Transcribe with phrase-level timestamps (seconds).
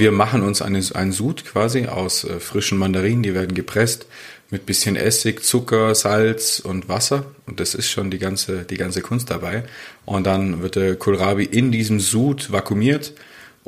[0.00, 4.06] Wir machen uns eine, einen Sud quasi aus äh, frischen Mandarinen, die werden gepresst
[4.48, 7.26] mit bisschen Essig, Zucker, Salz und Wasser.
[7.46, 9.64] Und das ist schon die ganze, die ganze Kunst dabei.
[10.06, 13.12] Und dann wird der Kohlrabi in diesem Sud vakuumiert.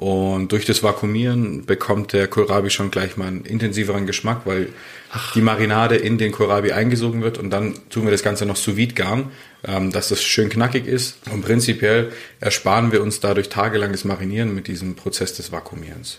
[0.02, 4.70] Und durch das Vakuumieren bekommt der Kohlrabi schon gleich mal einen intensiveren Geschmack, weil
[5.12, 5.32] Ach.
[5.32, 8.74] die Marinade in den Kohlrabi eingesogen wird und dann tun wir das Ganze noch sous
[8.74, 9.30] vide garen,
[9.62, 11.18] ähm, dass das schön knackig ist.
[11.30, 12.10] Und prinzipiell
[12.40, 16.18] ersparen wir uns dadurch tagelanges Marinieren mit diesem Prozess des Vakuumierens.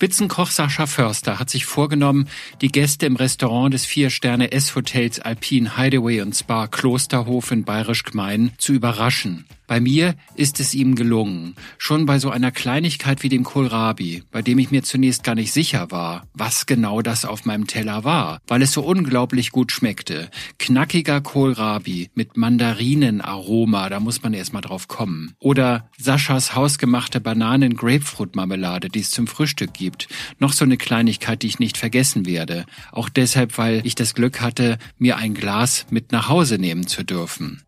[0.00, 2.26] Spitzenkoch Sascha Förster hat sich vorgenommen,
[2.62, 8.72] die Gäste im Restaurant des Vier-Sterne-S-Hotels Alpine Hideaway und Spa Klosterhof in Bayerisch Gmein zu
[8.72, 9.44] überraschen.
[9.70, 11.54] Bei mir ist es ihm gelungen.
[11.78, 15.52] Schon bei so einer Kleinigkeit wie dem Kohlrabi, bei dem ich mir zunächst gar nicht
[15.52, 20.28] sicher war, was genau das auf meinem Teller war, weil es so unglaublich gut schmeckte.
[20.58, 25.36] Knackiger Kohlrabi mit Mandarinenaroma, da muss man erst mal drauf kommen.
[25.38, 30.08] Oder Saschas hausgemachte Bananen-Grapefruit-Marmelade, die es zum Frühstück gibt.
[30.40, 32.66] Noch so eine Kleinigkeit, die ich nicht vergessen werde.
[32.90, 37.04] Auch deshalb, weil ich das Glück hatte, mir ein Glas mit nach Hause nehmen zu
[37.04, 37.62] dürfen.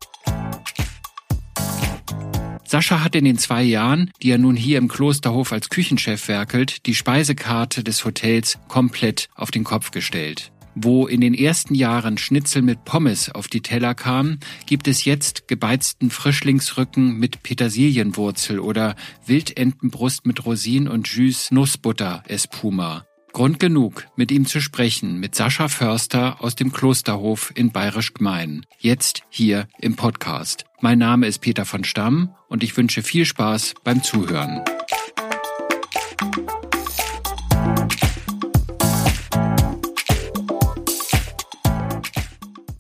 [2.73, 6.87] Sascha hat in den zwei Jahren, die er nun hier im Klosterhof als Küchenchef werkelt,
[6.87, 10.53] die Speisekarte des Hotels komplett auf den Kopf gestellt.
[10.75, 15.49] Wo in den ersten Jahren Schnitzel mit Pommes auf die Teller kamen, gibt es jetzt
[15.49, 23.05] gebeizten Frischlingsrücken mit Petersilienwurzel oder Wildentenbrust mit Rosinen und Jus Nussbutter Espuma.
[23.33, 28.67] Grund genug, mit ihm zu sprechen, mit Sascha Förster aus dem Klosterhof in Bayerisch Gmein.
[28.79, 30.67] Jetzt hier im Podcast.
[30.83, 34.63] Mein Name ist Peter von Stamm und ich wünsche viel Spaß beim Zuhören.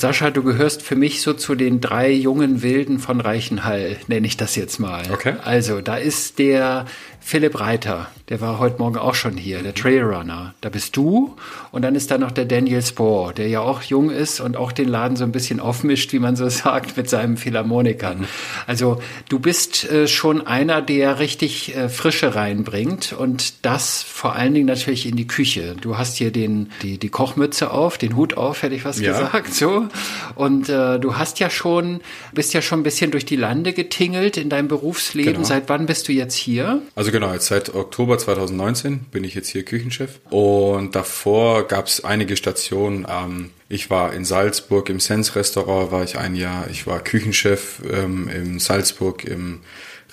[0.02, 4.36] Sascha, du gehörst für mich so zu den drei jungen Wilden von Reichenhall, nenne ich
[4.36, 5.04] das jetzt mal.
[5.12, 5.34] Okay.
[5.44, 6.86] Also, da ist der
[7.24, 10.54] Philipp Reiter, der war heute Morgen auch schon hier, der Trailrunner.
[10.60, 11.36] Da bist du
[11.70, 14.72] und dann ist da noch der Daniel Spohr, der ja auch jung ist und auch
[14.72, 18.26] den Laden so ein bisschen aufmischt, wie man so sagt, mit seinem Philharmonikern.
[18.66, 24.52] Also du bist äh, schon einer, der richtig äh, Frische reinbringt und das vor allen
[24.52, 25.76] Dingen natürlich in die Küche.
[25.80, 29.12] Du hast hier den, die, die Kochmütze auf, den Hut auf, hätte ich was ja.
[29.12, 29.86] gesagt, so.
[30.34, 32.00] Und äh, du hast ja schon,
[32.34, 35.34] bist ja schon ein bisschen durch die Lande getingelt in deinem Berufsleben.
[35.34, 35.44] Genau.
[35.44, 36.82] Seit wann bist du jetzt hier?
[36.94, 40.18] Also genau, jetzt seit Oktober 2019 bin ich jetzt hier Küchenchef.
[40.30, 43.06] Und davor gab es einige Stationen.
[43.08, 46.68] Ähm, ich war in Salzburg im Sens Restaurant, war ich ein Jahr.
[46.70, 49.60] Ich war Küchenchef ähm, in Salzburg im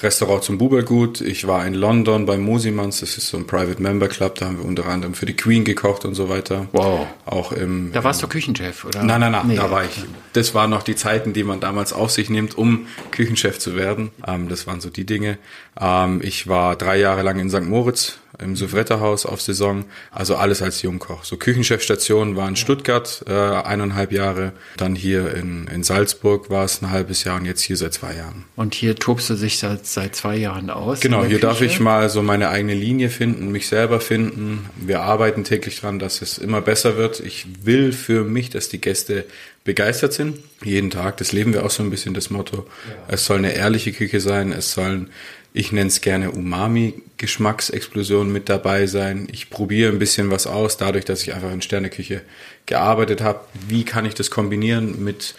[0.01, 1.19] Restaurant zum Bubergut.
[1.19, 4.57] Ich war in London beim Mosimans, das ist so ein Private Member Club, da haben
[4.57, 6.67] wir unter anderem für die Queen gekocht und so weiter.
[6.71, 7.07] Wow.
[7.25, 7.91] Auch im.
[7.91, 9.03] Da warst du Küchenchef, oder?
[9.03, 9.55] Nein, nein, nein, nee.
[9.55, 10.03] da war ich.
[10.33, 14.11] Das waren noch die Zeiten, die man damals auf sich nimmt, um Küchenchef zu werden.
[14.25, 15.37] Ähm, das waren so die Dinge.
[15.79, 17.63] Ähm, ich war drei Jahre lang in St.
[17.63, 21.23] Moritz im Souffretterhaus auf Saison, also alles als Jungkoch.
[21.23, 26.81] So Küchenchefstation war in Stuttgart äh, eineinhalb Jahre, dann hier in, in Salzburg war es
[26.81, 28.45] ein halbes Jahr und jetzt hier seit zwei Jahren.
[28.55, 30.99] Und hier tobst du sich seit, seit zwei Jahren aus?
[30.99, 31.41] Genau, hier Küche?
[31.41, 34.69] darf ich mal so meine eigene Linie finden, mich selber finden.
[34.75, 37.19] Wir arbeiten täglich dran, dass es immer besser wird.
[37.19, 39.25] Ich will für mich, dass die Gäste
[39.63, 40.39] begeistert sind.
[40.63, 42.65] Jeden Tag, das leben wir auch so ein bisschen das Motto.
[42.87, 43.13] Ja.
[43.13, 45.09] Es soll eine ehrliche Küche sein, es sollen
[45.53, 49.27] ich nenne es gerne Umami-Geschmacksexplosion mit dabei sein.
[49.31, 52.21] Ich probiere ein bisschen was aus, dadurch, dass ich einfach in Sterneküche
[52.65, 53.41] gearbeitet habe.
[53.67, 55.35] Wie kann ich das kombinieren mit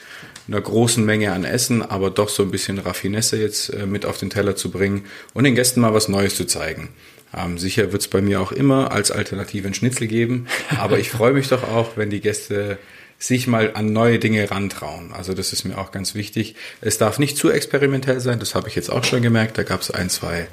[0.48, 4.18] einer großen Menge an Essen, aber doch so ein bisschen Raffinesse jetzt äh, mit auf
[4.18, 6.88] den Teller zu bringen und den Gästen mal was Neues zu zeigen.
[7.36, 11.10] Ähm, sicher wird es bei mir auch immer als Alternative ein Schnitzel geben, aber ich
[11.10, 12.78] freue mich doch auch, wenn die Gäste
[13.20, 15.12] sich mal an neue Dinge rantrauen.
[15.12, 16.56] Also das ist mir auch ganz wichtig.
[16.80, 19.58] Es darf nicht zu experimentell sein, das habe ich jetzt auch schon gemerkt.
[19.58, 20.48] Da gab es ein, zwei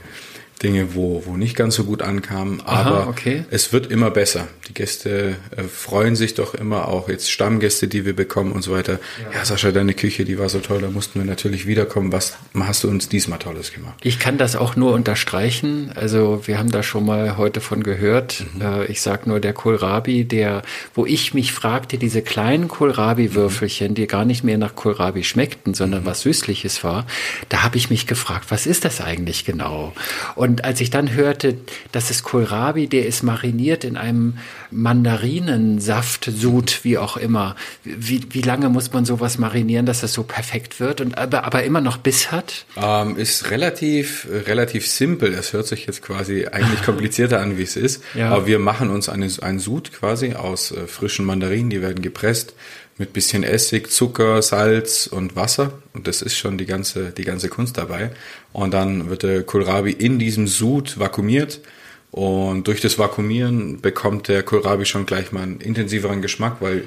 [0.64, 2.62] Dinge, wo, wo nicht ganz so gut ankamen.
[2.66, 3.46] Aber Aha, okay.
[3.52, 4.48] es wird immer besser.
[4.68, 8.72] Die Gäste äh, freuen sich doch immer, auch jetzt Stammgäste, die wir bekommen und so
[8.72, 9.00] weiter.
[9.22, 9.40] Ja.
[9.40, 12.12] ja, Sascha, deine Küche, die war so toll, da mussten wir natürlich wiederkommen.
[12.12, 14.00] Was hast du uns diesmal Tolles gemacht?
[14.02, 15.92] Ich kann das auch nur unterstreichen.
[15.94, 18.44] Also wir haben da schon mal heute von gehört.
[18.56, 18.62] Mhm.
[18.62, 20.64] Äh, ich sag nur der Kohlrabi, der,
[20.96, 23.96] wo ich mich fragte, diese kleinen Kohlrabi-Würfelchen, mhm.
[23.96, 26.08] die gar nicht mehr nach Kohlrabi schmeckten, sondern mhm.
[26.08, 27.06] was Süßliches war,
[27.50, 29.94] da habe ich mich gefragt, was ist das eigentlich genau?
[30.36, 31.56] Und und als ich dann hörte,
[31.92, 34.38] dass es Kohlrabi, der ist mariniert in einem
[34.72, 37.56] Mandarinensaft, Sud, wie auch immer.
[37.84, 41.64] Wie, wie lange muss man sowas marinieren, dass das so perfekt wird und aber, aber
[41.64, 42.66] immer noch Biss hat?
[42.76, 45.34] Ähm, ist relativ, relativ simpel.
[45.34, 48.04] Es hört sich jetzt quasi eigentlich komplizierter an, wie es ist.
[48.16, 48.30] Ja.
[48.30, 52.54] Aber wir machen uns eine, einen Sud quasi aus äh, frischen Mandarinen, die werden gepresst
[52.98, 55.74] mit bisschen Essig, Zucker, Salz und Wasser.
[55.94, 58.12] Und das ist schon die ganze, die ganze Kunst dabei.
[58.54, 61.62] Und dann wird der Kohlrabi in diesem Sud vakuumiert.
[62.12, 66.86] Und durch das Vakuumieren bekommt der Kohlrabi schon gleich mal einen intensiveren Geschmack, weil.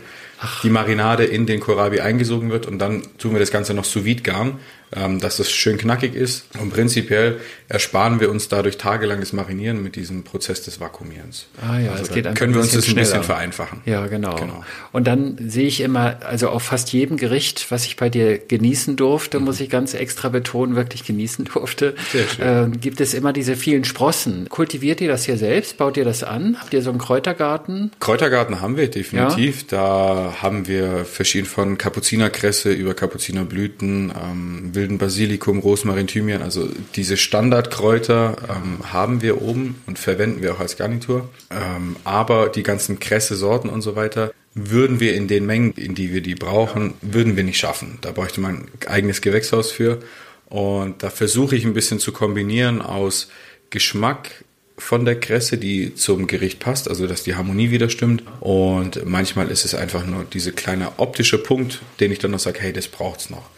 [0.63, 4.05] Die Marinade in den Kohlrabi eingesogen wird und dann tun wir das Ganze noch sous
[4.05, 4.59] vide garen,
[4.93, 6.47] ähm, dass das schön knackig ist.
[6.59, 7.39] Und prinzipiell
[7.69, 11.47] ersparen wir uns dadurch tagelanges Marinieren mit diesem Prozess des Vakuumierens.
[11.63, 13.83] Ah ja, also es geht können wir uns das ein bisschen vereinfachen.
[13.85, 14.35] Ja, genau.
[14.35, 14.65] genau.
[14.93, 18.97] Und dann sehe ich immer, also auf fast jedem Gericht, was ich bei dir genießen
[18.97, 19.45] durfte, mhm.
[19.45, 21.95] muss ich ganz extra betonen, wirklich genießen durfte,
[22.39, 24.49] äh, gibt es immer diese vielen Sprossen.
[24.49, 25.77] Kultiviert ihr das hier selbst?
[25.77, 26.57] Baut ihr das an?
[26.59, 27.93] Habt ihr so einen Kräutergarten?
[28.01, 29.63] Kräutergarten haben wir definitiv.
[29.63, 29.67] Ja?
[29.71, 37.17] Da haben wir verschieden von Kapuzinerkresse über Kapuzinerblüten, ähm, wilden Basilikum, Rosmarin, Thymian, also diese
[37.17, 41.29] Standardkräuter ähm, haben wir oben und verwenden wir auch als Garnitur.
[41.51, 46.13] Ähm, aber die ganzen Kresse-Sorten und so weiter würden wir in den Mengen, in die
[46.13, 47.99] wir die brauchen, würden wir nicht schaffen.
[48.01, 50.01] Da bräuchte man ein eigenes Gewächshaus für.
[50.47, 53.29] Und da versuche ich ein bisschen zu kombinieren aus
[53.71, 54.45] Geschmack,
[54.81, 58.25] von der Kresse, die zum Gericht passt, also dass die Harmonie wieder stimmt.
[58.41, 62.61] Und manchmal ist es einfach nur dieser kleine optische Punkt, den ich dann noch sage,
[62.61, 63.49] hey, das braucht's noch.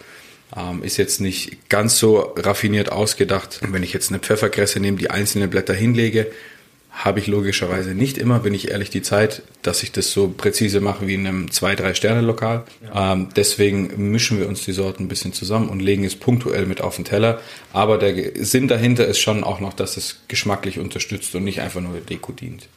[0.54, 3.60] Ähm, ist jetzt nicht ganz so raffiniert ausgedacht.
[3.66, 6.30] Wenn ich jetzt eine Pfefferkresse nehme, die einzelnen Blätter hinlege,
[6.93, 10.81] habe ich logischerweise nicht immer, bin ich ehrlich, die Zeit, dass ich das so präzise
[10.81, 12.65] mache wie in einem zwei, drei Sterne Lokal.
[12.85, 13.15] Ja.
[13.15, 16.83] Ähm, deswegen mischen wir uns die Sorten ein bisschen zusammen und legen es punktuell mit
[16.83, 17.41] auf den Teller.
[17.73, 21.81] Aber der Sinn dahinter ist schon auch noch, dass es geschmacklich unterstützt und nicht einfach
[21.81, 22.69] nur der Deko dient.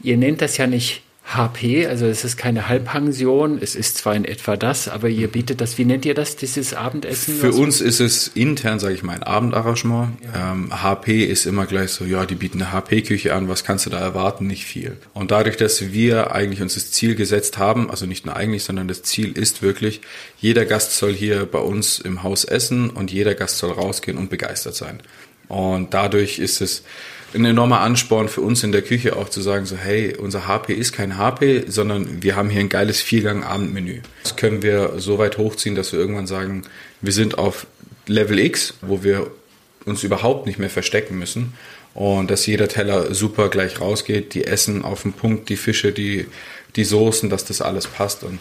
[0.00, 4.24] Ihr nennt das ja nicht HP, also es ist keine Halbpension, es ist zwar in
[4.24, 7.34] etwa das, aber ihr bietet das, wie nennt ihr das, dieses Abendessen?
[7.34, 10.18] Für uns ist es intern, sage ich mal, ein Abendarrangement.
[10.22, 10.52] Ja.
[10.52, 13.90] Ähm, HP ist immer gleich so, ja, die bieten eine HP-Küche an, was kannst du
[13.90, 14.46] da erwarten?
[14.46, 14.98] Nicht viel.
[15.14, 18.86] Und dadurch, dass wir eigentlich uns das Ziel gesetzt haben, also nicht nur eigentlich, sondern
[18.86, 20.02] das Ziel ist wirklich,
[20.38, 24.30] jeder Gast soll hier bei uns im Haus essen und jeder Gast soll rausgehen und
[24.30, 25.00] begeistert sein.
[25.48, 26.84] Und dadurch ist es
[27.36, 30.74] ein enormer Ansporn für uns in der Küche auch zu sagen, so hey, unser HP
[30.74, 34.00] ist kein HP, sondern wir haben hier ein geiles Viergang-Abendmenü.
[34.22, 36.62] Das können wir so weit hochziehen, dass wir irgendwann sagen,
[37.00, 37.66] wir sind auf
[38.06, 39.30] Level X, wo wir
[39.84, 41.54] uns überhaupt nicht mehr verstecken müssen
[41.94, 46.26] und dass jeder Teller super gleich rausgeht, die Essen auf den Punkt, die Fische, die,
[46.74, 48.40] die Soßen, dass das alles passt und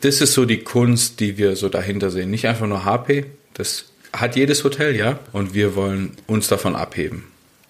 [0.00, 2.30] das ist so die Kunst, die wir so dahinter sehen.
[2.30, 3.24] Nicht einfach nur HP,
[3.54, 7.24] das hat jedes Hotel, ja, und wir wollen uns davon abheben.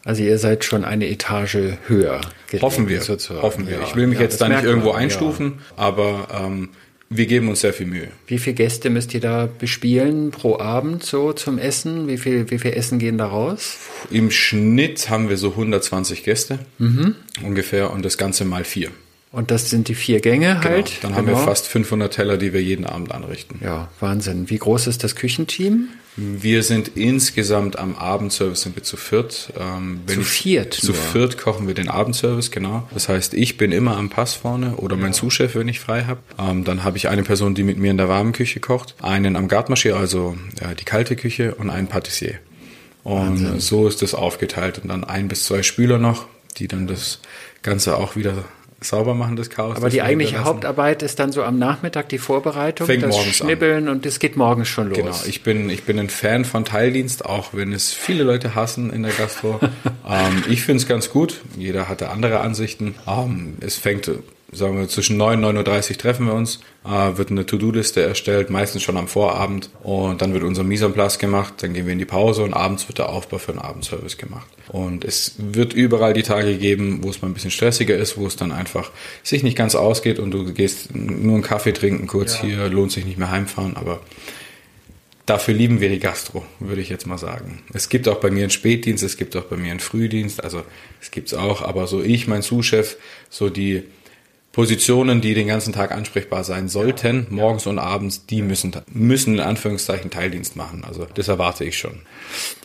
[0.04, 2.20] Also ihr seid schon eine Etage höher.
[2.46, 3.00] Gelegen, hoffen wir.
[3.02, 3.42] Sozusagen.
[3.42, 3.78] Hoffen wir.
[3.78, 5.82] Ja, ich will mich ja, jetzt da nicht irgendwo man, einstufen, ja.
[5.82, 6.70] aber ähm,
[7.10, 8.08] wir geben uns sehr viel Mühe.
[8.26, 12.06] Wie viele Gäste müsst ihr da bespielen pro Abend so zum Essen?
[12.06, 13.78] Wie viel, wie viel Essen gehen da raus?
[14.10, 17.14] Im Schnitt haben wir so 120 Gäste mhm.
[17.42, 18.90] ungefähr und das Ganze mal vier.
[19.30, 20.64] Und das sind die vier Gänge genau.
[20.64, 20.86] halt.
[20.86, 21.02] Genau.
[21.02, 21.44] Dann haben wir genau.
[21.44, 23.60] fast 500 Teller, die wir jeden Abend anrichten.
[23.62, 24.48] Ja, Wahnsinn.
[24.48, 25.88] Wie groß ist das Küchenteam?
[26.20, 29.52] Wir sind insgesamt am Abendservice sind wir zu viert.
[29.56, 30.74] Ähm, zu viert?
[30.74, 30.96] Zu nur.
[30.96, 32.88] viert kochen wir den Abendservice, genau.
[32.92, 35.02] Das heißt, ich bin immer am Pass vorne oder ja.
[35.02, 36.20] mein Zuschef, wenn ich frei habe.
[36.36, 39.36] Ähm, dann habe ich eine Person, die mit mir in der warmen Küche kocht, einen
[39.36, 42.34] am Gardmarschier, also äh, die kalte Küche und einen Patissier.
[43.04, 43.60] Und Wahnsinn.
[43.60, 44.80] so ist das aufgeteilt.
[44.80, 46.26] Und dann ein bis zwei Spüler noch,
[46.56, 47.20] die dann das
[47.62, 48.44] Ganze auch wieder
[48.80, 49.76] sauber machen, das Chaos.
[49.76, 53.88] Aber die eigentliche Hauptarbeit ist dann so am Nachmittag die Vorbereitung, Fängt das morgens Schnibbeln
[53.88, 53.96] an.
[53.96, 54.96] und es geht morgens schon los.
[54.96, 58.92] Genau, ich bin, ich bin ein Fan von Teildienst, auch wenn es viele Leute hassen
[58.92, 59.58] in der Gastro.
[60.08, 62.94] ähm, ich finde es ganz gut, jeder hatte andere Ansichten.
[63.06, 64.10] Ähm, es fängt
[64.50, 68.48] sagen wir, zwischen 9 und 9.30 Uhr treffen wir uns, äh, wird eine To-Do-Liste erstellt,
[68.48, 71.92] meistens schon am Vorabend und dann wird unser Mise en place gemacht, dann gehen wir
[71.92, 74.48] in die Pause und abends wird der Aufbau für den Abendservice gemacht.
[74.68, 78.26] Und es wird überall die Tage geben, wo es mal ein bisschen stressiger ist, wo
[78.26, 78.90] es dann einfach
[79.22, 82.42] sich nicht ganz ausgeht und du gehst nur einen Kaffee trinken kurz ja.
[82.42, 84.00] hier, lohnt sich nicht mehr heimfahren, aber
[85.26, 87.62] dafür lieben wir die Gastro, würde ich jetzt mal sagen.
[87.74, 90.62] Es gibt auch bei mir einen Spätdienst, es gibt auch bei mir einen Frühdienst, also
[91.02, 92.96] es gibt's auch, aber so ich, mein Zuschef,
[93.28, 93.82] so die
[94.58, 99.40] Positionen, die den ganzen Tag ansprechbar sein sollten, morgens und abends, die müssen, müssen in
[99.40, 100.82] Anführungszeichen Teildienst machen.
[100.84, 102.00] Also das erwarte ich schon.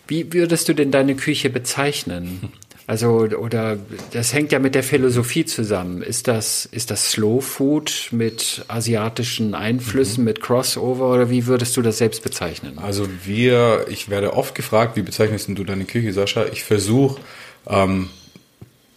[0.08, 2.52] Wie würdest du denn deine Küche bezeichnen?
[2.88, 3.78] Also, oder
[4.12, 6.02] das hängt ja mit der Philosophie zusammen.
[6.02, 10.30] Ist das, ist das Slow Food mit asiatischen Einflüssen, mhm.
[10.30, 12.80] mit Crossover oder wie würdest du das selbst bezeichnen?
[12.80, 16.46] Also wir, ich werde oft gefragt, wie bezeichnest du deine Küche, Sascha?
[16.52, 17.22] Ich versuche,
[17.70, 18.10] ähm,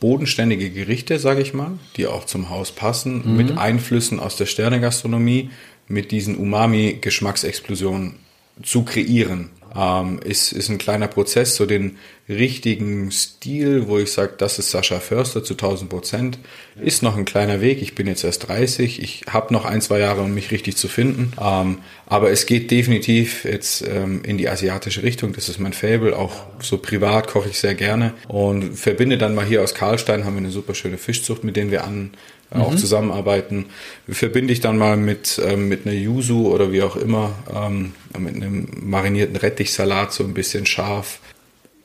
[0.01, 3.37] bodenständige Gerichte, sage ich mal, die auch zum Haus passen, mhm.
[3.37, 5.51] mit Einflüssen aus der Sternegastronomie,
[5.89, 8.15] mit diesen Umami-Geschmacksexplosionen
[8.63, 9.51] zu kreieren.
[9.79, 14.71] Ähm, ist, ist ein kleiner Prozess, so den richtigen Stil, wo ich sage, das ist
[14.71, 16.39] Sascha Förster zu 1000 Prozent,
[16.81, 17.81] ist noch ein kleiner Weg.
[17.83, 20.89] Ich bin jetzt erst 30, ich habe noch ein, zwei Jahre, um mich richtig zu
[20.89, 21.33] finden.
[21.41, 25.33] Ähm, aber es geht definitiv jetzt ähm, in die asiatische Richtung.
[25.35, 26.17] Das ist mein Fable.
[26.17, 30.35] Auch so privat koche ich sehr gerne und verbinde dann mal hier aus Karlstein haben
[30.35, 32.11] wir eine super schöne Fischzucht, mit denen wir an
[32.53, 32.61] mhm.
[32.61, 33.67] auch zusammenarbeiten.
[34.09, 38.37] Verbinde ich dann mal mit, ähm, mit einer Yuzu oder wie auch immer, ähm, mit
[38.37, 41.21] einem marinierten Rettichsalat, so ein bisschen scharf.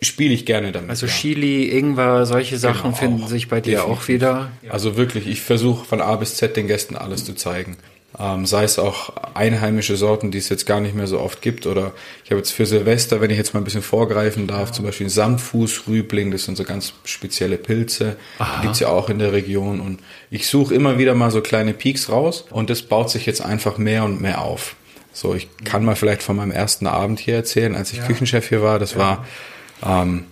[0.04, 0.90] Spiele ich gerne damit.
[0.90, 1.12] Also ja.
[1.12, 4.02] Chili, Ingwer, solche Sachen genau, finden sich bei dir definitiv.
[4.02, 4.52] auch wieder.
[4.68, 7.78] Also wirklich, ich versuche von A bis Z den Gästen alles zu zeigen.
[8.22, 11.66] Ähm, sei es auch einheimische Sorten, die es jetzt gar nicht mehr so oft gibt.
[11.66, 14.74] Oder ich habe jetzt für Silvester, wenn ich jetzt mal ein bisschen vorgreifen darf, ja.
[14.74, 18.18] zum Beispiel Sandfußrübling, das sind so ganz spezielle Pilze.
[18.38, 18.58] Aha.
[18.58, 19.80] Die gibt's ja auch in der Region.
[19.80, 23.42] Und ich suche immer wieder mal so kleine Peaks raus und das baut sich jetzt
[23.42, 24.76] einfach mehr und mehr auf.
[25.14, 28.06] So, ich kann mal vielleicht von meinem ersten Abend hier erzählen, als ich ja.
[28.06, 28.78] Küchenchef hier war.
[28.78, 29.00] Das ja.
[29.00, 30.26] war ähm,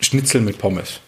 [0.00, 1.00] Schnitzel mit Pommes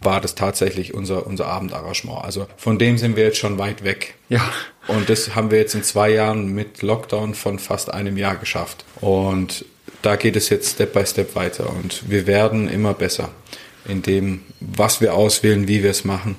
[0.00, 2.24] war das tatsächlich unser, unser Abendarrangement.
[2.24, 4.14] Also von dem sind wir jetzt schon weit weg.
[4.28, 4.52] Ja.
[4.86, 8.84] Und das haben wir jetzt in zwei Jahren mit Lockdown von fast einem Jahr geschafft.
[9.00, 9.64] Und
[10.02, 11.70] da geht es jetzt Step by Step weiter.
[11.70, 13.30] Und wir werden immer besser
[13.86, 16.36] in dem, was wir auswählen, wie wir es machen.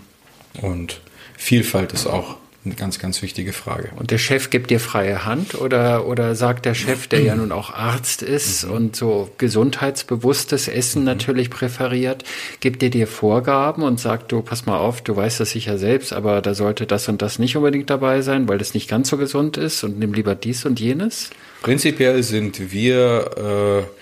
[0.62, 1.02] Und
[1.38, 3.90] Vielfalt ist auch eine ganz, ganz wichtige Frage.
[3.96, 7.54] Und der Chef gibt dir freie Hand oder, oder sagt der Chef, der ja nun
[7.54, 8.72] auch Arzt ist mhm.
[8.72, 11.06] und so gesundheitsbewusstes Essen mhm.
[11.06, 12.24] natürlich präferiert,
[12.60, 16.12] gibt er dir Vorgaben und sagt, du, pass mal auf, du weißt das sicher selbst,
[16.12, 19.18] aber da sollte das und das nicht unbedingt dabei sein, weil das nicht ganz so
[19.18, 21.30] gesund ist und nimm lieber dies und jenes?
[21.62, 23.99] Prinzipiell sind wir äh,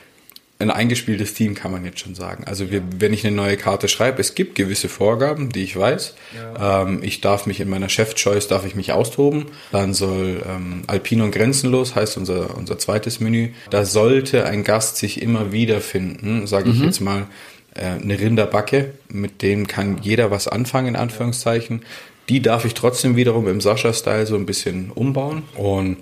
[0.60, 2.44] ein eingespieltes Team, kann man jetzt schon sagen.
[2.46, 6.16] Also wir, wenn ich eine neue Karte schreibe, es gibt gewisse Vorgaben, die ich weiß.
[6.36, 6.82] Ja.
[6.82, 9.46] Ähm, ich darf mich in meiner Chef-Choice, darf ich mich austoben.
[9.72, 13.50] Dann soll ähm, Alpino und Grenzenlos, heißt unser, unser zweites Menü.
[13.70, 16.86] Da sollte ein Gast sich immer wiederfinden, sage ich mhm.
[16.86, 17.28] jetzt mal,
[17.76, 21.84] äh, eine Rinderbacke, mit dem kann jeder was anfangen, in Anführungszeichen.
[22.30, 25.44] Die darf ich trotzdem wiederum im Sascha-Style so ein bisschen umbauen.
[25.56, 25.98] Und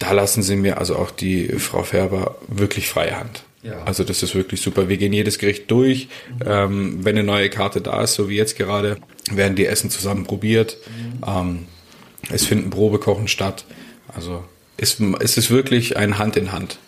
[0.00, 3.44] da lassen sie mir, also auch die Frau Färber, wirklich freie Hand.
[3.62, 3.82] Ja.
[3.84, 4.88] Also das ist wirklich super.
[4.88, 6.08] Wir gehen jedes Gericht durch.
[6.28, 6.44] Mhm.
[6.46, 8.96] Ähm, wenn eine neue Karte da ist, so wie jetzt gerade,
[9.30, 10.76] werden die Essen zusammen probiert.
[10.86, 11.24] Mhm.
[11.26, 11.66] Ähm,
[12.30, 13.64] es finden Probekochen statt.
[14.08, 14.44] Also
[14.76, 16.78] es, es ist wirklich ein Hand in Hand.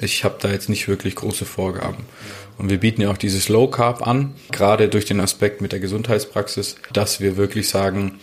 [0.00, 2.04] Ich habe da jetzt nicht wirklich große Vorgaben.
[2.56, 5.80] Und wir bieten ja auch dieses Low Carb an, gerade durch den Aspekt mit der
[5.80, 8.20] Gesundheitspraxis, dass wir wirklich sagen,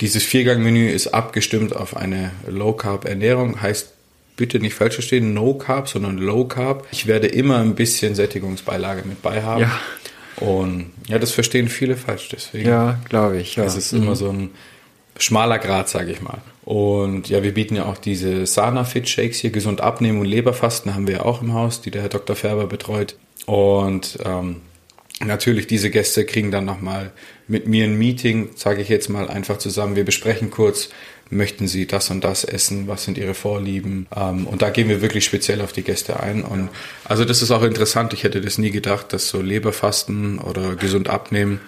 [0.00, 3.92] dieses Viergang-Menü ist abgestimmt auf eine Low Carb Ernährung, heißt
[4.38, 6.86] bitte nicht falsch verstehen, No Carb, sondern Low Carb.
[6.90, 9.60] Ich werde immer ein bisschen Sättigungsbeilage mit bei haben.
[9.60, 9.80] Ja.
[10.36, 12.30] Und ja, das verstehen viele falsch.
[12.32, 12.68] Deswegen.
[12.68, 13.56] Ja, glaube ich.
[13.56, 13.64] Ja.
[13.64, 14.02] Es ist mhm.
[14.02, 14.50] immer so ein
[15.18, 16.38] schmaler Grad, sage ich mal.
[16.64, 20.94] Und ja, wir bieten ja auch diese Sana Fit Shakes hier, gesund abnehmen und Leberfasten
[20.94, 22.36] haben wir ja auch im Haus, die der Herr Dr.
[22.36, 23.16] Färber betreut.
[23.46, 24.60] Und ähm,
[25.24, 27.12] natürlich diese Gäste kriegen dann nochmal
[27.48, 29.96] mit mir ein Meeting, sage ich jetzt mal einfach zusammen.
[29.96, 30.90] Wir besprechen kurz,
[31.30, 34.06] möchten sie das und das essen, was sind ihre Vorlieben.
[34.14, 36.42] Ähm, und da gehen wir wirklich speziell auf die Gäste ein.
[36.42, 36.70] Und
[37.04, 41.08] also das ist auch interessant, ich hätte das nie gedacht, dass so Leberfasten oder gesund
[41.08, 41.60] abnehmen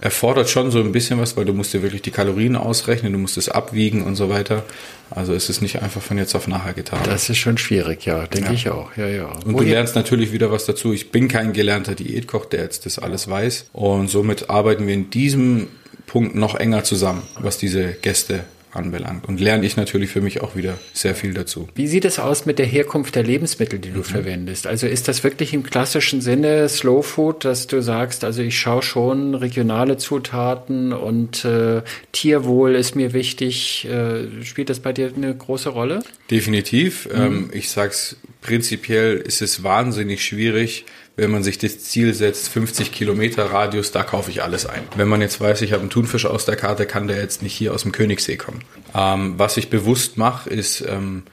[0.00, 3.18] erfordert schon so ein bisschen was, weil du musst dir wirklich die Kalorien ausrechnen, du
[3.18, 4.64] musst es abwiegen und so weiter.
[5.10, 7.00] Also es ist nicht einfach von jetzt auf nachher getan.
[7.04, 8.54] Das ist schon schwierig, ja, denke ja.
[8.54, 8.96] ich auch.
[8.96, 9.26] Ja, ja.
[9.26, 9.64] Und Woher?
[9.64, 10.92] du lernst natürlich wieder was dazu.
[10.92, 13.70] Ich bin kein gelernter Diätkoch, der jetzt das alles weiß.
[13.72, 15.66] Und somit arbeiten wir in diesem
[16.06, 19.28] Punkt noch enger zusammen, was diese Gäste anbelangt.
[19.28, 21.68] Und lerne ich natürlich für mich auch wieder sehr viel dazu.
[21.74, 24.04] Wie sieht es aus mit der Herkunft der Lebensmittel, die du mhm.
[24.04, 24.66] verwendest?
[24.66, 28.82] Also ist das wirklich im klassischen Sinne Slow Food, dass du sagst, also ich schaue
[28.82, 31.82] schon regionale Zutaten und äh,
[32.12, 33.86] Tierwohl ist mir wichtig.
[33.86, 36.02] Äh, spielt das bei dir eine große Rolle?
[36.30, 37.08] Definitiv.
[37.12, 37.20] Mhm.
[37.20, 40.84] Ähm, ich sag's prinzipiell ist es wahnsinnig schwierig,
[41.18, 44.84] wenn man sich das Ziel setzt, 50 Kilometer Radius, da kaufe ich alles ein.
[44.96, 47.54] Wenn man jetzt weiß, ich habe einen Thunfisch aus der Karte, kann der jetzt nicht
[47.54, 48.62] hier aus dem Königssee kommen.
[48.94, 51.24] Ähm, was ich bewusst mache, ist ähm,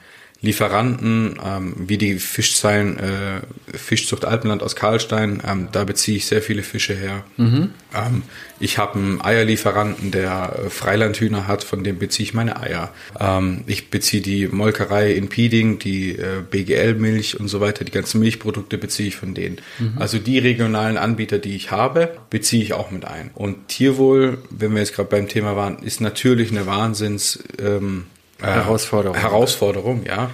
[0.46, 6.40] Lieferanten, ähm, wie die Fischzeilen, äh, Fischzucht Alpenland aus Karlstein, ähm, da beziehe ich sehr
[6.40, 7.24] viele Fische her.
[7.36, 7.72] Mhm.
[7.94, 8.22] Ähm,
[8.58, 12.92] ich habe einen Eierlieferanten, der äh, Freilandhühner hat, von dem beziehe ich meine Eier.
[13.18, 18.20] Ähm, ich beziehe die Molkerei in Pieding, die äh, BGL-Milch und so weiter, die ganzen
[18.20, 19.60] Milchprodukte beziehe ich von denen.
[19.78, 19.94] Mhm.
[19.98, 23.30] Also die regionalen Anbieter, die ich habe, beziehe ich auch mit ein.
[23.34, 27.42] Und Tierwohl, wenn wir jetzt gerade beim Thema waren, ist natürlich eine Wahnsinns...
[27.60, 29.16] Ähm, äh, Herausforderung.
[29.16, 30.30] Herausforderung, ja.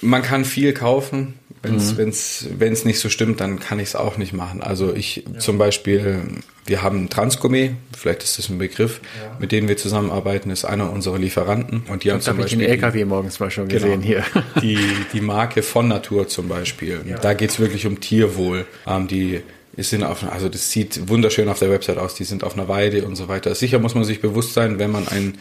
[0.00, 1.34] Man kann viel kaufen.
[1.62, 4.62] Wenn es wenn's, wenn's nicht so stimmt, dann kann ich es auch nicht machen.
[4.62, 6.20] Also ich zum Beispiel,
[6.64, 9.00] wir haben Transgourmet, vielleicht ist das ein Begriff,
[9.40, 11.82] mit dem wir zusammenarbeiten, ist einer unserer Lieferanten.
[11.88, 13.82] Und die haben zum habe ich den Beispiel LKW morgens mal schon Genau.
[13.84, 14.22] gesehen hier.
[14.62, 14.78] Die,
[15.12, 17.00] die Marke von Natur zum Beispiel.
[17.20, 18.64] Da geht's wirklich um Tierwohl.
[18.86, 19.40] Ähm, die
[19.76, 23.04] sind auf, also das sieht wunderschön auf der Website aus, die sind auf einer Weide
[23.04, 23.54] und so weiter.
[23.56, 25.36] Sicher muss man sich bewusst sein, wenn man ein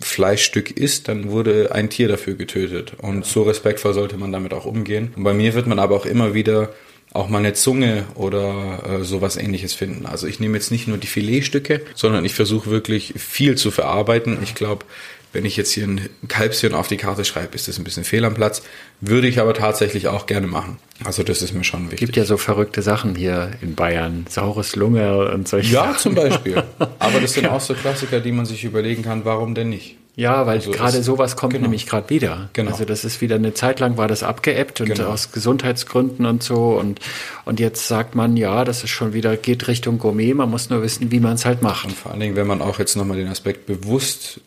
[0.00, 2.94] Fleischstück isst, dann wurde ein Tier dafür getötet.
[3.00, 5.12] Und so respektvoll sollte man damit auch umgehen.
[5.16, 6.70] Und bei mir wird man aber auch immer wieder
[7.16, 10.06] auch mal eine Zunge oder äh, sowas ähnliches finden.
[10.06, 14.38] Also ich nehme jetzt nicht nur die Filetstücke, sondern ich versuche wirklich viel zu verarbeiten.
[14.42, 14.84] Ich glaube,
[15.32, 18.24] wenn ich jetzt hier ein Kalbshirn auf die Karte schreibe, ist das ein bisschen fehl
[18.24, 18.62] am Platz.
[19.00, 20.78] Würde ich aber tatsächlich auch gerne machen.
[21.04, 21.98] Also das ist mir schon wichtig.
[21.98, 24.26] gibt ja so verrückte Sachen hier in Bayern.
[24.30, 25.98] Saures Lunge und solche ja, Sachen.
[25.98, 26.62] zum Beispiel.
[26.98, 29.96] Aber das sind auch so Klassiker, die man sich überlegen kann, warum denn nicht?
[30.18, 31.64] Ja, weil Also gerade sowas kommt genau.
[31.64, 32.48] nämlich gerade wieder.
[32.54, 32.70] Genau.
[32.70, 35.08] Also das ist wieder eine Zeit lang war das abgeebbt und Genau.
[35.10, 37.00] aus Gesundheitsgründen und so und
[37.44, 40.32] und jetzt sagt man ja, das ist schon wieder geht Richtung Gourmet.
[40.32, 41.84] Man muss nur wissen, wie man es halt macht.
[41.84, 44.40] Und vor allen Dingen, wenn man auch jetzt nochmal den Aspekt bewusst,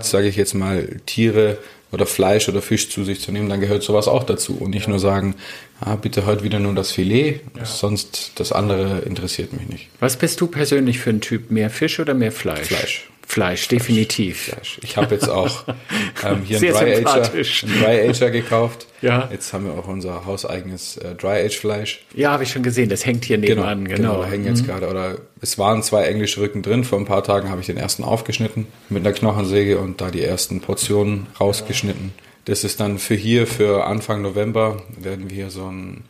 [0.00, 1.58] sage ich jetzt mal, Tiere
[1.92, 4.56] oder Fleisch oder Fisch zu sich zu nehmen, dann gehört sowas auch dazu.
[4.58, 5.34] Und nicht nur sagen,
[5.80, 9.88] ah, bitte heute wieder nur das Filet, sonst das andere interessiert mich nicht.
[10.00, 11.50] Was bist du persönlich für ein Typ?
[11.50, 12.68] Mehr Fisch oder mehr Fleisch?
[12.68, 13.08] Fleisch.
[13.28, 14.44] Fleisch, definitiv.
[14.44, 14.78] Fleisch.
[14.84, 15.64] Ich habe jetzt auch
[16.24, 18.86] ähm, hier Sehr einen Dry Ager, einen Dry Ager gekauft.
[19.02, 19.28] Ja.
[19.32, 22.04] Jetzt haben wir auch unser hauseigenes äh, Dry Age Fleisch.
[22.14, 22.88] Ja, habe ich schon gesehen.
[22.88, 23.84] Das hängt hier nebenan.
[23.84, 23.96] Genau.
[23.96, 24.22] genau.
[24.22, 26.84] da hängen jetzt gerade, oder es waren zwei englische Rücken drin.
[26.84, 30.22] Vor ein paar Tagen habe ich den ersten aufgeschnitten mit einer Knochensäge und da die
[30.22, 32.12] ersten Portionen rausgeschnitten.
[32.46, 36.04] Das ist dann für hier, für Anfang November, werden wir so ein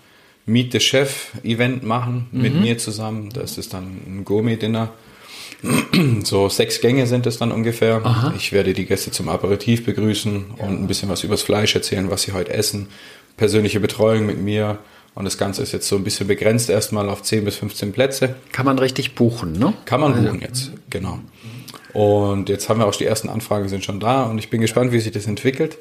[0.44, 3.30] Meet the Chef Event machen mit mir zusammen.
[3.32, 4.92] Das ist dann ein Gourmet-Dinner.
[6.22, 8.02] So sechs Gänge sind es dann ungefähr.
[8.36, 12.22] Ich werde die Gäste zum Aperitif begrüßen und ein bisschen was übers Fleisch erzählen, was
[12.22, 12.88] sie heute essen.
[13.38, 14.78] Persönliche Betreuung mit mir.
[15.14, 18.36] Und das Ganze ist jetzt so ein bisschen begrenzt erstmal auf 10 bis 15 Plätze.
[18.52, 19.72] Kann man richtig buchen, ne?
[19.86, 21.20] Kann man buchen jetzt, genau.
[21.94, 24.92] Und jetzt haben wir auch die ersten Anfragen sind schon da und ich bin gespannt,
[24.92, 25.78] wie sich das entwickelt.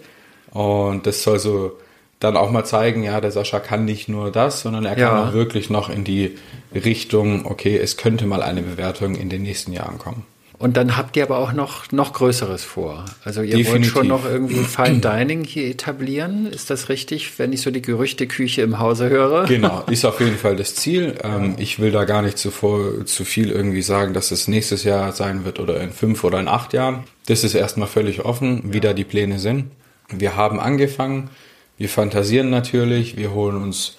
[0.55, 1.73] Und das soll so
[2.21, 5.27] dann auch mal zeigen, ja, der Sascha kann nicht nur das, sondern er kann Ja.
[5.29, 6.37] auch wirklich noch in die
[6.73, 10.23] Richtung, okay, es könnte mal eine Bewertung in den nächsten Jahren kommen.
[10.57, 13.03] Und dann habt ihr aber auch noch, noch Größeres vor.
[13.25, 13.73] Also ihr Definitiv.
[13.73, 16.45] wollt schon noch irgendwie Fine Dining hier etablieren.
[16.47, 19.43] Ist das richtig, wenn ich so die Gerüchteküche im Hause höre?
[19.47, 21.15] Genau, ist auf jeden Fall das Ziel.
[21.21, 25.11] Ähm, ich will da gar nicht zuvor zu viel irgendwie sagen, dass es nächstes Jahr
[25.11, 27.03] sein wird oder in fünf oder in acht Jahren.
[27.27, 29.65] Das ist erstmal völlig offen, wie da die Pläne sind.
[30.09, 31.29] Wir haben angefangen,
[31.77, 33.97] wir fantasieren natürlich, wir holen uns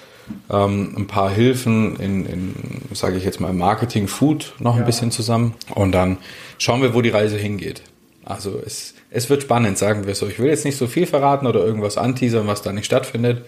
[0.50, 2.54] ähm, ein paar Hilfen in, in
[2.92, 6.18] sage ich jetzt mal, Marketing, Food noch ein bisschen zusammen und dann
[6.58, 7.82] schauen wir, wo die Reise hingeht.
[8.24, 10.26] Also es, es wird spannend, sagen wir so.
[10.26, 13.44] Ich will jetzt nicht so viel verraten oder irgendwas anteasern, was da nicht stattfindet.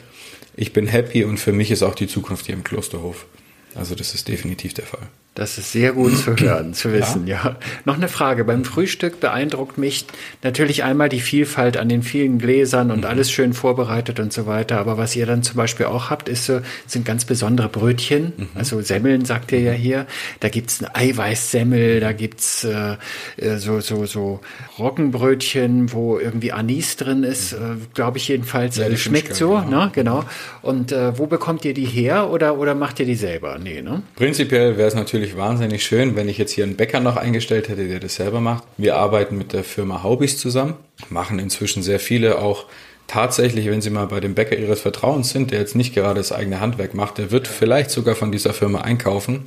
[0.54, 3.26] Ich bin happy und für mich ist auch die Zukunft hier im Klosterhof.
[3.74, 5.08] Also das ist definitiv der Fall.
[5.38, 7.56] Das ist sehr gut zu hören, zu wissen, ja.
[7.84, 8.44] Noch eine Frage.
[8.44, 10.04] Beim Frühstück beeindruckt mich
[10.42, 14.78] natürlich einmal die Vielfalt an den vielen Gläsern und alles schön vorbereitet und so weiter.
[14.80, 18.32] Aber was ihr dann zum Beispiel auch habt, ist so, sind ganz besondere Brötchen.
[18.56, 20.06] Also Semmeln, sagt ihr ja hier.
[20.40, 22.96] Da gibt's ein Eiweißsemmel, da gibt's äh,
[23.36, 24.40] äh, so, so, so
[24.76, 27.58] Roggenbrötchen, wo irgendwie Anis drin ist, äh,
[27.94, 28.76] glaube ich jedenfalls.
[28.76, 29.84] Ja, Also schmeckt so, genau.
[29.84, 29.90] ne?
[29.94, 30.24] Genau.
[30.62, 33.58] Und äh, wo bekommt ihr die her oder, oder macht ihr die selber?
[33.62, 34.02] Nee, ne?
[34.16, 37.88] Prinzipiell wäre es natürlich wahnsinnig schön, wenn ich jetzt hier einen Bäcker noch eingestellt hätte,
[37.88, 38.64] der das selber macht.
[38.76, 40.74] Wir arbeiten mit der Firma Haubis zusammen,
[41.10, 42.66] machen inzwischen sehr viele auch
[43.08, 46.30] tatsächlich, wenn Sie mal bei dem Bäcker Ihres Vertrauens sind, der jetzt nicht gerade das
[46.30, 49.46] eigene Handwerk macht, der wird vielleicht sogar von dieser Firma einkaufen.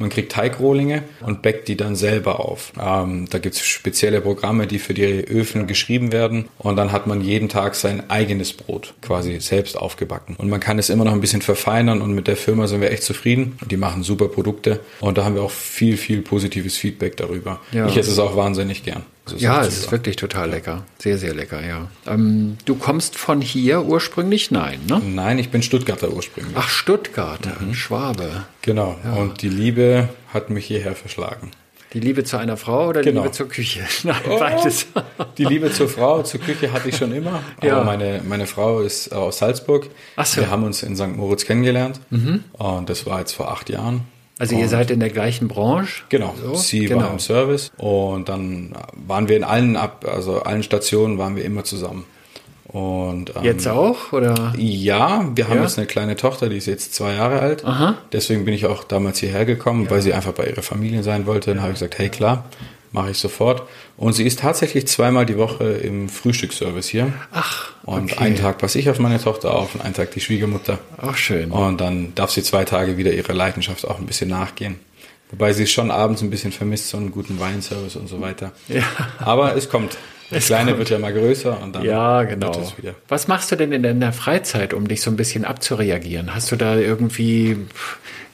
[0.00, 2.72] Man kriegt Teigrohlinge und bäckt die dann selber auf.
[2.80, 7.06] Ähm, da gibt es spezielle Programme, die für die Öfen geschrieben werden und dann hat
[7.06, 10.34] man jeden Tag sein eigenes Brot quasi selbst aufgebacken.
[10.36, 12.90] Und man kann es immer noch ein bisschen verfeinern und mit der Firma sind wir
[12.90, 13.58] echt zufrieden.
[13.70, 17.60] Die machen super Produkte und da haben wir auch viel, viel positives Feedback darüber.
[17.72, 17.86] Ja.
[17.86, 19.04] Ich esse es auch wahnsinnig gern.
[19.24, 20.84] Das Ja, es ist wirklich total lecker.
[20.98, 21.88] Sehr, sehr lecker, ja.
[22.06, 24.50] Ähm, du kommst von hier ursprünglich?
[24.50, 25.00] Nein, ne?
[25.04, 26.54] Nein, ich bin Stuttgarter ursprünglich.
[26.58, 27.74] Ach, Stuttgarter, Mhm.
[27.74, 28.46] Schwabe.
[28.62, 28.96] Genau.
[29.16, 31.52] Und die Liebe hat mich hierher verschlagen.
[31.92, 33.20] Die Liebe zu einer Frau oder Genau.
[33.22, 33.80] Liebe zur Küche?
[34.02, 34.38] Nein, Oh.
[34.38, 34.86] beides.
[35.38, 37.42] Die Liebe zur Frau, zur Küche hatte ich schon immer.
[37.58, 37.84] Aber Ja.
[37.84, 39.88] meine, meine Frau ist aus Salzburg.
[40.16, 40.40] Ach so.
[40.40, 40.44] Mhm.
[40.44, 41.14] Wir haben uns in St.
[41.16, 42.00] Moritz kennengelernt.
[42.10, 44.00] Und das war jetzt vor acht Jahren.
[44.42, 46.02] Also ihr seid in der gleichen Branche?
[46.08, 46.54] Genau, So?
[46.56, 47.02] sie genau.
[47.04, 48.74] war im Service und dann
[49.06, 52.04] waren wir in allen ab, also allen Stationen waren wir immer zusammen.
[52.66, 54.12] Und ähm, Jetzt auch?
[54.12, 54.52] Oder?
[54.56, 55.62] Ja, wir haben Ja?
[55.62, 57.64] jetzt eine kleine Tochter, die ist jetzt zwei Jahre alt.
[57.64, 57.94] Aha.
[58.12, 61.50] Deswegen bin ich auch damals hierher gekommen, weil sie einfach bei ihrer Familie sein wollte.
[61.54, 62.44] Dann habe ich gesagt, hey klar,
[62.92, 63.62] mache ich sofort.
[63.96, 67.12] Und sie ist tatsächlich zweimal die Woche im Frühstücksservice hier.
[67.32, 68.24] Ach, Und okay.
[68.24, 70.78] einen Tag passe ich auf meine Tochter auf und einen Tag die Schwiegermutter.
[70.98, 71.50] Auch schön.
[71.50, 74.78] Und dann darf sie zwei Tage wieder ihrer Leidenschaft auch ein bisschen nachgehen.
[75.30, 78.52] Wobei sie schon abends ein bisschen vermisst, so einen guten Weinservice und so weiter.
[78.68, 78.82] Ja.
[79.18, 79.96] Aber es kommt.
[80.32, 80.78] Es Kleine kommt.
[80.78, 82.54] wird ja mal größer und dann Ja, genau.
[82.54, 82.94] wird es wieder.
[83.08, 86.34] Was machst du denn in deiner Freizeit, um dich so ein bisschen abzureagieren?
[86.34, 87.56] Hast du da irgendwie,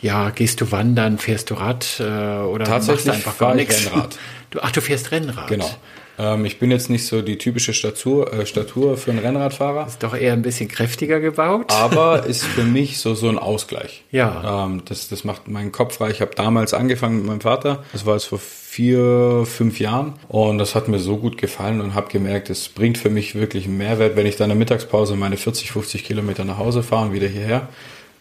[0.00, 3.68] ja, gehst du wandern, fährst du Rad äh, oder Tatsächlich machst du einfach gar ich
[3.68, 3.86] nichts?
[3.92, 4.18] Rennrad.
[4.50, 5.46] Du, ach, du fährst Rennrad.
[5.48, 5.70] Genau.
[6.18, 10.02] Ähm, ich bin jetzt nicht so die typische Statur, äh, Statur für einen Rennradfahrer, Ist
[10.02, 11.70] doch eher ein bisschen kräftiger gebaut.
[11.72, 14.04] aber ist für mich so, so ein Ausgleich.
[14.10, 14.64] Ja.
[14.66, 16.10] Ähm, das, das macht meinen Kopf frei.
[16.10, 17.84] Ich habe damals angefangen mit meinem Vater.
[17.92, 20.14] Das war jetzt vor vier, fünf Jahren.
[20.28, 23.66] Und das hat mir so gut gefallen und habe gemerkt, es bringt für mich wirklich
[23.66, 24.16] einen Mehrwert.
[24.16, 27.28] Wenn ich dann in der Mittagspause meine 40, 50 Kilometer nach Hause fahre und wieder
[27.28, 27.68] hierher,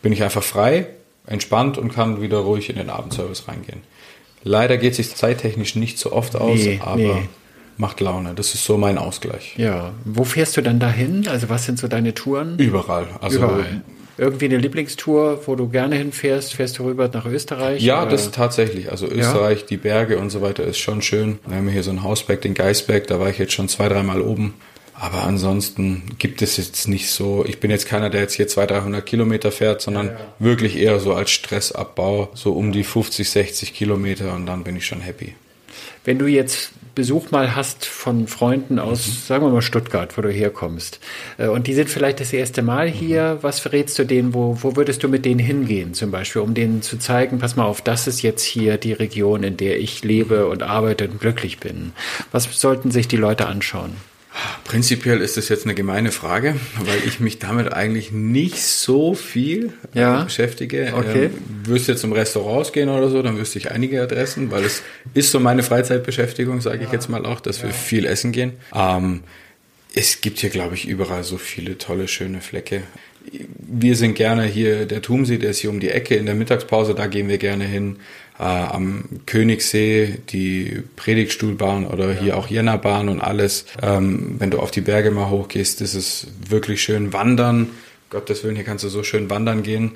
[0.02, 0.88] bin ich einfach frei,
[1.26, 3.82] entspannt und kann wieder ruhig in den Abendservice reingehen.
[4.44, 7.28] Leider geht sich zeittechnisch nicht so oft aus, Nee, aber nee.
[7.78, 8.34] Macht Laune.
[8.36, 9.56] Das ist so mein Ausgleich.
[9.58, 9.92] Ja.
[10.06, 11.28] Wo fährst du dann dahin?
[11.28, 12.58] Also was sind so deine Touren?
[12.58, 13.08] Überall.
[13.22, 13.82] Also Überall.
[14.20, 16.56] Irgendwie eine Lieblingstour, wo du gerne hinfährst?
[16.56, 17.84] Fährst du rüber nach Österreich?
[17.84, 18.12] Ja, oder?
[18.12, 18.92] das tatsächlich.
[18.92, 21.38] Also Österreich, die Berge und so weiter ist schon schön.
[21.46, 24.22] Wir haben hier so ein Hausberg, den Geisberg, da war ich jetzt schon zwei, dreimal
[24.22, 24.56] oben.
[25.00, 28.82] Aber ansonsten gibt es jetzt nicht so, ich bin jetzt keiner, der jetzt hier 200,
[28.82, 34.34] 300 Kilometer fährt, sondern wirklich eher so als Stressabbau, so um die 50, 60 Kilometer
[34.34, 35.36] und dann bin ich schon happy.
[36.04, 39.12] Wenn du jetzt Besuch mal hast von Freunden aus, Mhm.
[39.28, 41.00] sagen wir mal Stuttgart, wo du herkommst,
[41.38, 42.94] äh, und die sind vielleicht das erste Mal Mhm.
[42.94, 46.56] hier, was verrätst du denen, wo, wo würdest du mit denen hingehen zum Beispiel, um
[46.56, 50.04] denen zu zeigen, pass mal auf, das ist jetzt hier die Region, in der ich
[50.04, 51.94] lebe und arbeite und glücklich bin.
[52.32, 53.92] Was sollten sich die Leute anschauen?
[54.63, 59.73] Prinzipiell ist das jetzt eine gemeine Frage, weil ich mich damit eigentlich nicht so viel
[59.95, 60.23] äh, Ja.
[60.23, 60.93] beschäftige.
[60.95, 61.26] Okay.
[61.26, 61.32] Ähm,
[61.65, 64.84] würdest du jetzt zum Restaurants gehen oder so, dann wüsste ich einige Adressen, weil es
[65.13, 68.54] ist so meine Freizeitbeschäftigung, sage ich jetzt mal auch, dass wir viel essen gehen.
[68.76, 69.21] Ähm,
[69.95, 72.84] es gibt hier, glaube ich, überall so viele tolle, schöne Flecke.
[73.58, 76.93] Wir sind gerne hier, der Tumsee, der ist hier um die Ecke in der Mittagspause,
[76.95, 77.97] da gehen wir gerne hin.
[78.39, 83.65] Äh, am Königssee, die Predigtstuhlbahn oder hier auch Jennabahn und alles.
[83.82, 87.69] Ähm, wenn du auf die Berge mal hochgehst, ist es wirklich schön wandern.
[88.10, 89.93] Gottes Willen, hier kannst du so schön wandern gehen.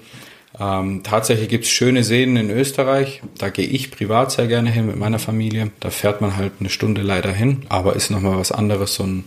[0.60, 3.22] Ähm, tatsächlich gibt's schöne Seen in Österreich.
[3.38, 5.72] Da gehe ich privat sehr gerne hin mit meiner Familie.
[5.80, 9.24] Da fährt man halt eine Stunde leider hin, aber ist nochmal was anderes, so ein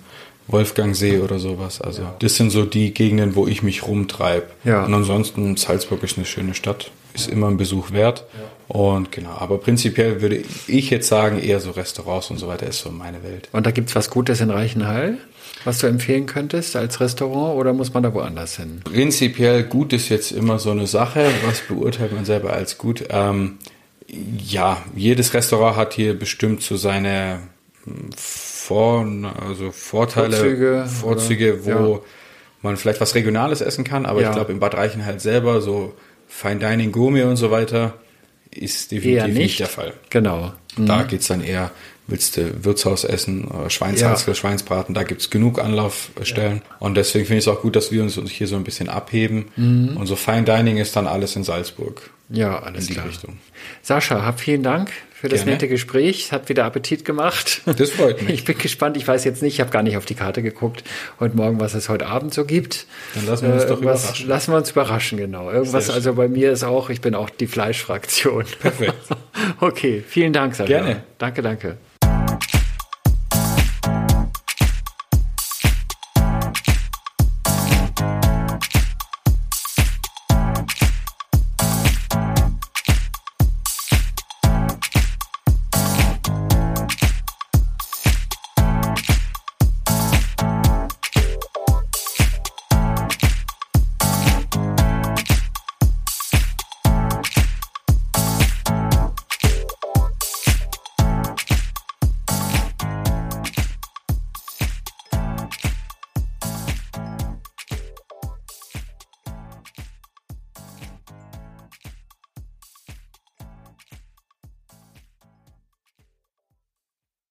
[0.48, 1.80] Wolfgangsee oder sowas.
[1.80, 4.46] Also das sind so die Gegenden, wo ich mich rumtreibe.
[4.64, 4.84] Ja.
[4.84, 8.24] Und ansonsten Salzburg ist eine schöne Stadt, ist immer ein Besuch wert.
[8.68, 12.80] Und genau, aber prinzipiell würde ich jetzt sagen, eher so Restaurants und so weiter ist
[12.80, 13.48] so meine Welt.
[13.52, 15.18] Und da gibt's was Gutes in Reichenhall,
[15.64, 18.80] was du empfehlen könntest als Restaurant oder muss man da woanders hin?
[18.84, 21.26] Prinzipiell gut ist jetzt immer so eine Sache.
[21.46, 23.04] Was beurteilt man selber als gut?
[23.10, 23.58] Ähm,
[24.06, 27.40] ja, jedes Restaurant hat hier bestimmt so seine
[27.84, 29.06] hm, Vor
[29.46, 32.00] also Vorteile, Vorzüge, Vorzüge wo Ja.
[32.62, 34.06] man vielleicht was Regionales essen kann.
[34.06, 34.30] Aber Ja.
[34.30, 35.92] ich glaube, in Bad Reichenhall selber, so
[36.28, 37.94] Fine Dining, Gourmet und so weiter,
[38.50, 39.36] ist definitiv nicht.
[39.36, 39.60] nicht.
[39.60, 39.92] der Fall.
[40.10, 40.52] Genau.
[40.76, 40.86] Mhm.
[40.86, 41.70] Da geht's dann eher,
[42.06, 44.34] willst du Wirtshaus essen oder Schweinshaxel, Ja.
[44.34, 46.62] Schweinsbraten, da gibt's genug Anlaufstellen.
[46.80, 48.88] Und deswegen finde ich es auch gut, dass wir uns uns hier so ein bisschen
[48.88, 49.46] abheben.
[49.56, 52.10] Und so Fine Dining ist dann alles in Salzburg.
[52.30, 53.06] Ja, alles in die klar.
[53.06, 53.38] Richtung.
[53.82, 55.52] Sascha, hab vielen Dank für das Gerne.
[55.52, 56.24] nette Gespräch.
[56.26, 57.60] Es hat wieder Appetit gemacht.
[57.66, 58.30] Das freut mich.
[58.34, 58.96] Ich bin gespannt.
[58.96, 60.84] Ich weiß jetzt nicht, ich habe gar nicht auf die Karte geguckt
[61.20, 62.86] heute Morgen, was es heute Abend so gibt.
[63.14, 64.28] Dann lassen wir uns doch irgendwas- überraschen.
[64.28, 65.50] Lassen wir uns überraschen, genau.
[65.50, 68.44] Irgendwas, also bei mir ist auch, ich bin auch die Fleischfraktion.
[68.60, 68.94] Perfekt.
[69.60, 70.68] okay, vielen Dank, Sascha.
[70.68, 71.02] Gerne.
[71.18, 71.76] Danke, danke.